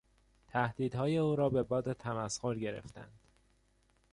[0.47, 3.19] تهدیدهای او را به باد تمسخر گرفتند.